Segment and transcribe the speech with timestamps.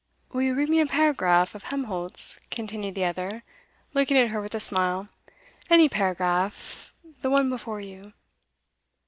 [0.33, 3.43] 'Will you read me a paragraph of Helmholtz?' continued the other,
[3.93, 5.09] looking at her with a smile.
[5.69, 8.11] 'Any paragraph, the one before you.